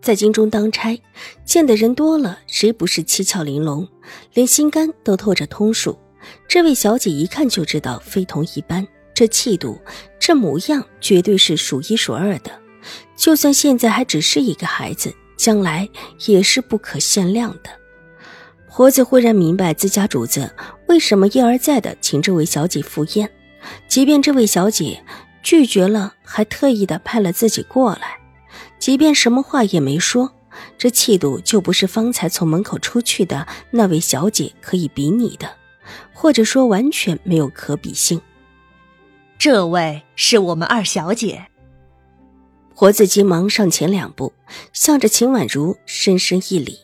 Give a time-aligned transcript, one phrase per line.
[0.00, 1.00] 在京中当差，
[1.44, 3.88] 见的人多了，谁不是七窍玲珑，
[4.34, 5.98] 连心肝都透着通数。
[6.48, 9.80] 这位小姐一看就知道非同一般，这气度，
[10.18, 12.50] 这模样，绝对是数一数二的。
[13.16, 15.88] 就算现在还只是一个孩子，将来
[16.26, 17.70] 也是不可限量的。
[18.70, 20.54] 婆子忽然明白自家主子
[20.86, 23.28] 为什么一而再的请这位小姐赴宴，
[23.88, 25.02] 即便这位小姐
[25.42, 28.18] 拒绝了，还特意的派了自己过来。
[28.86, 30.32] 即便什么话也没说，
[30.78, 35.56] 这气度就不是方才从门口出去的那位小姐可以比拟的，
[36.14, 38.22] 或者说完全没有可比性。
[39.38, 41.48] 这位是我们二小姐。
[42.76, 44.32] 婆子急忙上前两步，
[44.72, 46.78] 向着秦婉如深深一礼，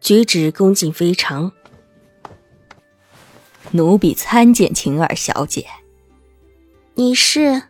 [0.00, 1.50] 举止恭敬非常。
[3.72, 5.66] 奴婢参见秦二小姐。
[6.94, 7.64] 你是？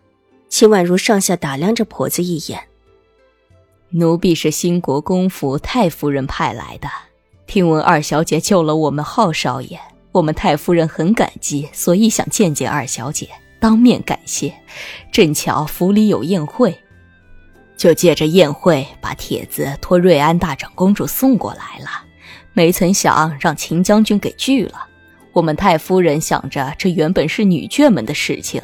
[0.50, 2.68] 秦婉如上下打量着婆子一眼。
[3.98, 6.88] 奴婢是兴国公府太夫人派来的，
[7.46, 9.80] 听闻二小姐救了我们浩少爷，
[10.12, 14.52] 我们太夫人很感激，所以想见见二小姐，当面感谢。
[15.10, 16.78] 正巧府里有宴会，
[17.74, 21.88] 就借着宴会把帖子托瑞安大长公主送过来了，
[22.52, 24.86] 没曾想让秦将军给拒了。
[25.32, 28.60] 我们太夫人想着，这原本是女眷们的事情，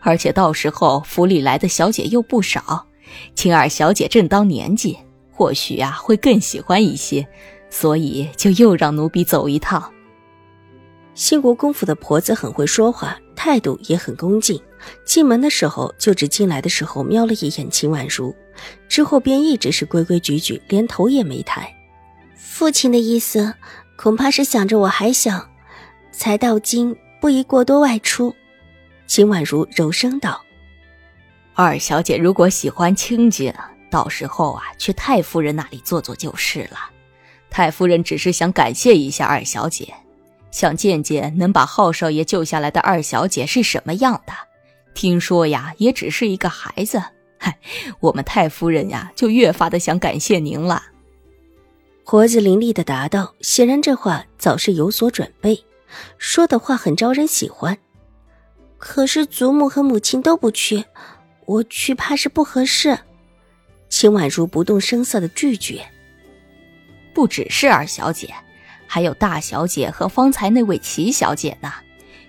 [0.00, 2.86] 而且到时候府里来的小姐又不少。
[3.34, 4.96] 秦二小姐正当年纪，
[5.32, 7.26] 或许啊会更喜欢一些，
[7.68, 9.92] 所以就又让奴婢走一趟。
[11.14, 14.60] 兴国公府的婆子很会说话，态度也很恭敬。
[15.04, 18.34] 进门的时候就只进来的时候瞄了一眼秦婉如，
[18.88, 21.70] 之后便一直是规规矩矩，连头也没抬。
[22.34, 23.52] 父亲的意思，
[23.98, 25.46] 恐怕是想着我还小，
[26.12, 28.34] 才到京不宜过多外出。
[29.06, 30.40] 秦婉如柔声道。
[31.54, 33.52] 二小姐如果喜欢清静，
[33.90, 36.90] 到时候啊，去太夫人那里坐坐就是了。
[37.50, 39.92] 太夫人只是想感谢一下二小姐，
[40.50, 44.32] 想见见能把浩少爷救下来的二小姐是什么样的。
[44.94, 47.02] 听说呀，也只是一个孩子。
[47.38, 47.58] 嗨，
[48.00, 50.82] 我们太夫人呀，就越发的想感谢您了。
[52.04, 55.64] 婆子伶俐的答道，显然这话早是有所准备，
[56.16, 57.76] 说的话很招人喜欢。
[58.78, 60.84] 可是祖母和母亲都不去。
[61.50, 62.96] 我去怕是不合适，
[63.88, 65.84] 秦婉如不动声色的拒绝。
[67.12, 68.32] 不只是二小姐，
[68.86, 71.72] 还有大小姐和方才那位齐小姐呢。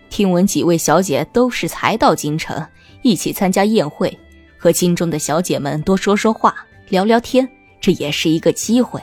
[0.10, 2.66] 听闻几位小姐都是才到京城，
[3.04, 4.18] 一起参加宴会，
[4.58, 6.56] 和京中的小姐们多说说话，
[6.90, 7.48] 聊聊天，
[7.80, 9.00] 这也是一个机会。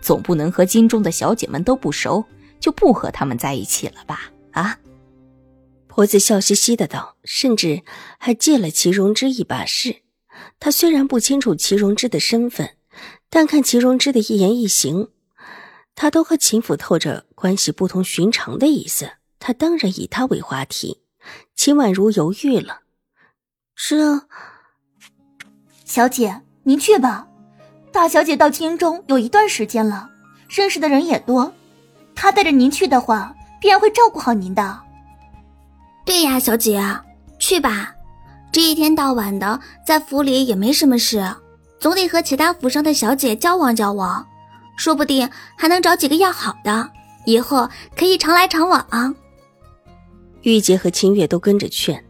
[0.00, 2.24] 总不能和京中的小姐们都不熟，
[2.58, 4.30] 就不和他们在一起了吧？
[4.52, 4.78] 啊？
[5.98, 7.82] 婆子笑嘻嘻的道，甚至
[8.20, 10.02] 还借了祁荣之一把事。
[10.60, 12.76] 他虽然不清楚祁荣之的身份，
[13.28, 15.08] 但看祁荣之的一言一行，
[15.96, 19.14] 他都和秦府透着关系不同寻常的意思。
[19.40, 21.02] 他当然以他为话题。
[21.56, 22.82] 秦婉如犹豫了，
[23.74, 24.28] 这
[25.84, 27.26] 小姐您去吧。
[27.90, 30.08] 大小姐到京中有一段时间了，
[30.48, 31.52] 认识的人也多，
[32.14, 34.84] 她带着您去的话，必然会照顾好您的。
[36.08, 36.82] 对呀，小姐，
[37.38, 37.94] 去吧。
[38.50, 41.22] 这一天到晚的在府里也没什么事，
[41.78, 44.26] 总得和其他府上的小姐交往交往，
[44.78, 46.90] 说不定还能找几个要好的，
[47.26, 49.14] 以后可以常来常往。
[50.40, 52.02] 玉洁和清月都跟着劝。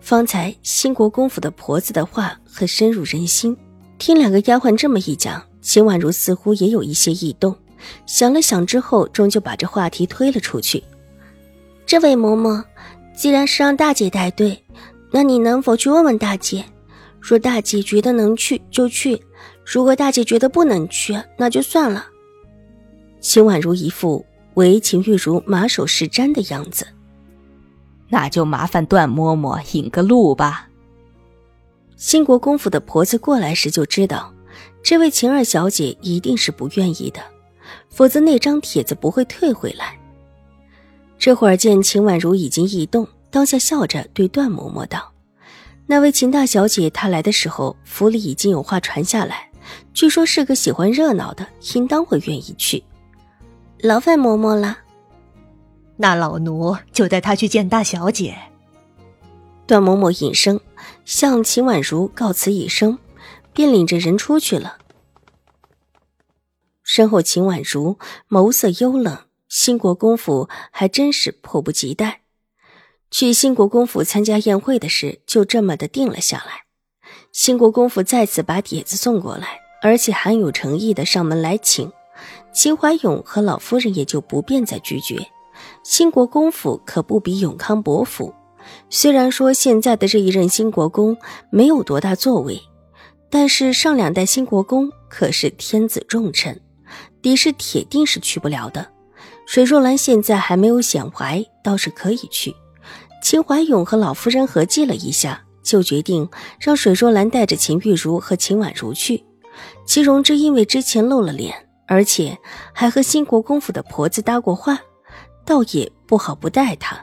[0.00, 3.56] 方才兴国公府的婆子的话很深入人心，
[3.98, 7.56] 听两个丫鬟这么一讲，秦婉如似乎也有一些异动。
[8.06, 10.84] 想了想之后，终究把这话题推了出去。
[11.84, 12.62] 这位嬷嬷。
[13.14, 14.64] 既然是让大姐带队，
[15.10, 16.64] 那你能否去问问大姐？
[17.20, 19.20] 若大姐觉得能去就去；
[19.64, 22.06] 如果大姐觉得不能去，那就算了。
[23.20, 24.24] 秦婉如一副
[24.54, 26.86] 唯秦玉茹马首是瞻的样子。
[28.08, 30.68] 那就麻烦段嬷嬷引个路吧。
[31.96, 34.32] 兴国公府的婆子过来时就知道，
[34.82, 37.20] 这位秦二小姐一定是不愿意的，
[37.90, 39.99] 否则那张帖子不会退回来。
[41.20, 45.12] 这会儿见秦婉如已经异动，当下笑着对段嬷嬷道
[45.86, 49.50] ：“那位秦大小姐，她来的时候府里已经有话传下来，
[49.92, 52.82] 据说是个喜欢热闹的，应当会愿意去。”
[53.80, 54.78] 劳烦嬷嬷了。
[55.98, 58.34] 那老奴就带她去见大小姐。
[59.66, 60.58] 段嬷嬷隐身，
[61.04, 62.98] 向秦婉如告辞一声，
[63.52, 64.78] 便领着人出去了。
[66.82, 67.98] 身后，秦婉如
[68.30, 69.18] 眸色幽冷。
[69.50, 72.20] 兴国公府还真是迫不及待，
[73.10, 76.66] 去兴国公府参加宴会的事就这么的定了下来。
[77.32, 81.90] 兴国公府再次把帖子送过来，而且很有诚意的上门来请。
[82.52, 85.26] 秦怀勇和老夫人也就不便再拒绝。
[85.82, 88.32] 兴国公府可不比永康伯府，
[88.88, 91.16] 虽然说现在的这一任兴国公
[91.50, 92.62] 没有多大作为，
[93.28, 96.60] 但是上两代兴国公可是天子重臣，
[97.20, 98.92] 敌视铁定是去不了的。
[99.50, 102.54] 水若兰现在还没有显怀，倒是可以去。
[103.20, 106.28] 秦怀勇和老夫人合计了一下，就决定
[106.60, 109.24] 让水若兰带着秦玉茹和秦婉如去。
[109.84, 112.38] 齐荣之因为之前露了脸，而且
[112.72, 114.78] 还和新国公府的婆子搭过话，
[115.44, 116.96] 倒也不好不带她。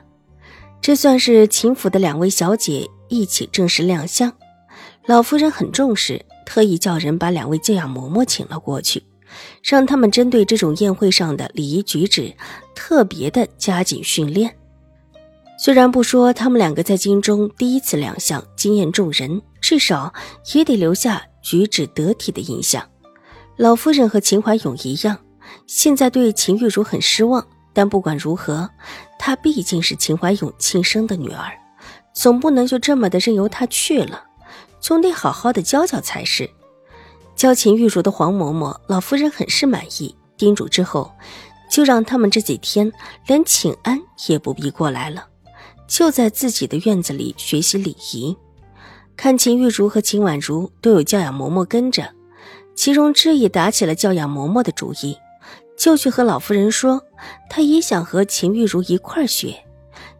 [0.79, 4.31] 这算是秦府的两位小姐一起正式亮相。
[5.05, 9.03] 老夫人很重视，特意叫人把两位教养嬷嬷请了过去。
[9.63, 12.33] 让他们针对这种宴会上的礼仪举止，
[12.75, 14.55] 特别的加紧训练。
[15.59, 20.13] 虽然不说他们两个在京中第一次亮相惊艳众人，至少
[20.53, 22.87] 也得留下举止得体的印象。
[23.55, 25.17] 老夫人和秦怀勇一样，
[25.65, 27.45] 现在对秦玉茹很失望。
[27.73, 28.69] 但不管如何，
[29.19, 31.51] 她毕竟是秦怀勇亲生的女儿，
[32.13, 34.23] 总不能就这么的任由她去了，
[34.79, 36.49] 总得好好的教教才是。
[37.37, 41.11] 教秦玉茹的黄嬷嬷，老夫人很是满意，叮嘱之后，
[41.69, 42.91] 就让他们这几天
[43.27, 45.27] 连请安也不必过来了，
[45.87, 48.35] 就在自己的院子里学习礼仪。
[49.15, 52.11] 看秦玉茹和秦婉如都有教养嬷嬷跟着，
[52.75, 55.15] 齐荣之也打起了教养嬷嬷的主意，
[55.77, 57.03] 就去和老夫人说，
[57.51, 59.63] 他也想和秦玉茹一块学，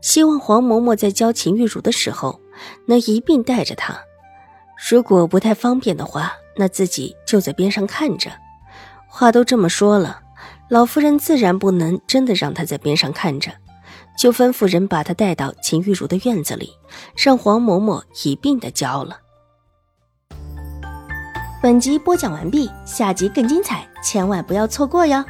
[0.02, 2.40] 希望黄嬷嬷在教秦玉茹的时候
[2.86, 4.00] 能一并带着她。
[4.88, 6.32] 如果不太方便的话。
[6.58, 8.30] 那自己就在边上看着。
[9.08, 10.22] 话都这么说了，
[10.70, 13.52] 老夫人自然不能真的让他在边上看着，
[14.18, 16.74] 就吩咐人把他带到秦玉茹的院子里，
[17.16, 19.20] 让黄嬷嬷一并的教了。
[21.62, 25.24] 本集播讲完毕，下集更精彩，千万不要错过哟。